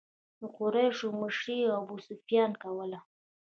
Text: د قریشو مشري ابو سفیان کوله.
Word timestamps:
د 0.39 0.41
قریشو 0.57 1.07
مشري 1.21 1.57
ابو 1.77 1.95
سفیان 2.07 2.51
کوله. 2.63 2.99